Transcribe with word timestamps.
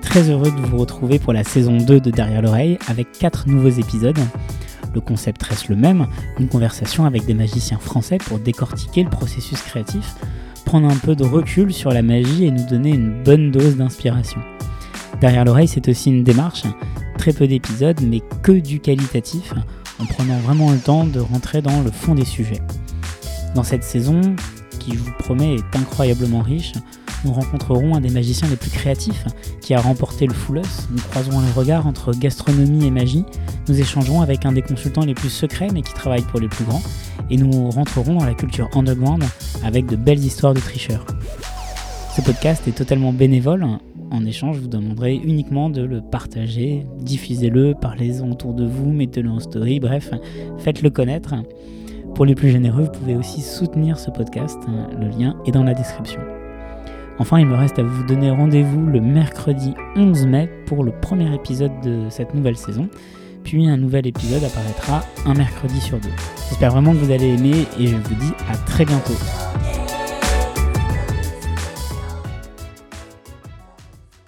très 0.00 0.28
heureux 0.30 0.50
de 0.50 0.60
vous 0.66 0.78
retrouver 0.78 1.18
pour 1.18 1.32
la 1.32 1.44
saison 1.44 1.76
2 1.76 2.00
de 2.00 2.10
Derrière 2.10 2.42
l'oreille 2.42 2.78
avec 2.88 3.12
4 3.12 3.48
nouveaux 3.48 3.68
épisodes. 3.68 4.18
Le 4.94 5.00
concept 5.00 5.42
reste 5.42 5.68
le 5.68 5.76
même, 5.76 6.08
une 6.40 6.48
conversation 6.48 7.04
avec 7.04 7.26
des 7.26 7.34
magiciens 7.34 7.78
français 7.78 8.18
pour 8.18 8.40
décortiquer 8.40 9.04
le 9.04 9.10
processus 9.10 9.60
créatif, 9.60 10.16
prendre 10.64 10.88
un 10.88 10.96
peu 10.96 11.14
de 11.14 11.24
recul 11.24 11.72
sur 11.72 11.90
la 11.90 12.02
magie 12.02 12.44
et 12.44 12.50
nous 12.50 12.66
donner 12.66 12.90
une 12.90 13.22
bonne 13.22 13.52
dose 13.52 13.76
d'inspiration. 13.76 14.40
Derrière 15.20 15.44
l'oreille, 15.44 15.68
c'est 15.68 15.88
aussi 15.88 16.10
une 16.10 16.24
démarche, 16.24 16.64
très 17.16 17.32
peu 17.32 17.46
d'épisodes 17.46 18.00
mais 18.02 18.22
que 18.42 18.52
du 18.52 18.80
qualitatif, 18.80 19.54
en 20.00 20.06
prenant 20.06 20.38
vraiment 20.38 20.72
le 20.72 20.78
temps 20.78 21.04
de 21.04 21.20
rentrer 21.20 21.62
dans 21.62 21.82
le 21.82 21.90
fond 21.92 22.14
des 22.14 22.24
sujets. 22.24 22.62
Dans 23.54 23.64
cette 23.64 23.84
saison, 23.84 24.20
qui 24.80 24.94
je 24.94 24.98
vous 24.98 25.12
promets 25.20 25.54
est 25.54 25.76
incroyablement 25.76 26.40
riche, 26.40 26.72
nous 27.24 27.32
rencontrerons 27.32 27.94
un 27.94 28.00
des 28.00 28.10
magiciens 28.10 28.48
les 28.48 28.56
plus 28.56 28.70
créatifs 28.70 29.24
qui 29.60 29.74
a 29.74 29.80
remporté 29.80 30.26
le 30.26 30.34
Full 30.34 30.62
Nous 30.90 31.02
croiserons 31.10 31.40
les 31.40 31.50
regards 31.52 31.86
entre 31.86 32.12
gastronomie 32.12 32.86
et 32.86 32.90
magie. 32.90 33.24
Nous 33.68 33.80
échangerons 33.80 34.20
avec 34.20 34.46
un 34.46 34.52
des 34.52 34.62
consultants 34.62 35.04
les 35.04 35.14
plus 35.14 35.30
secrets 35.30 35.68
mais 35.72 35.82
qui 35.82 35.92
travaille 35.92 36.22
pour 36.22 36.40
les 36.40 36.48
plus 36.48 36.64
grands. 36.64 36.82
Et 37.30 37.36
nous 37.36 37.70
rentrerons 37.70 38.14
dans 38.14 38.24
la 38.24 38.34
culture 38.34 38.68
underground 38.74 39.24
avec 39.64 39.86
de 39.86 39.96
belles 39.96 40.24
histoires 40.24 40.54
de 40.54 40.60
tricheurs. 40.60 41.04
Ce 42.14 42.22
podcast 42.22 42.66
est 42.68 42.72
totalement 42.72 43.12
bénévole. 43.12 43.66
En 44.10 44.24
échange, 44.24 44.56
je 44.56 44.62
vous 44.62 44.68
demanderai 44.68 45.14
uniquement 45.16 45.68
de 45.68 45.82
le 45.82 46.00
partager, 46.00 46.86
diffusez-le, 46.98 47.74
parlez-en 47.78 48.30
autour 48.30 48.54
de 48.54 48.66
vous, 48.66 48.90
mettez-le 48.90 49.28
en 49.28 49.38
story, 49.38 49.80
bref, 49.80 50.12
faites-le 50.58 50.88
connaître. 50.88 51.34
Pour 52.14 52.24
les 52.24 52.34
plus 52.34 52.50
généreux, 52.50 52.84
vous 52.84 52.90
pouvez 52.90 53.16
aussi 53.16 53.42
soutenir 53.42 53.98
ce 53.98 54.10
podcast. 54.10 54.58
Le 54.98 55.08
lien 55.08 55.36
est 55.46 55.52
dans 55.52 55.62
la 55.62 55.74
description. 55.74 56.20
Enfin, 57.18 57.40
il 57.40 57.46
me 57.46 57.56
reste 57.56 57.78
à 57.78 57.82
vous 57.82 58.04
donner 58.04 58.30
rendez-vous 58.30 58.86
le 58.86 59.00
mercredi 59.00 59.74
11 59.96 60.26
mai 60.26 60.48
pour 60.66 60.84
le 60.84 60.92
premier 60.92 61.34
épisode 61.34 61.72
de 61.82 62.06
cette 62.10 62.34
nouvelle 62.34 62.56
saison. 62.56 62.88
Puis 63.44 63.66
un 63.66 63.76
nouvel 63.76 64.06
épisode 64.06 64.44
apparaîtra 64.44 65.02
un 65.26 65.34
mercredi 65.34 65.80
sur 65.80 65.98
deux. 65.98 66.10
J'espère 66.48 66.70
vraiment 66.70 66.92
que 66.92 66.98
vous 66.98 67.10
allez 67.10 67.28
aimer 67.28 67.66
et 67.78 67.86
je 67.86 67.96
vous 67.96 68.14
dis 68.14 68.32
à 68.50 68.56
très 68.56 68.84
bientôt. 68.84 69.14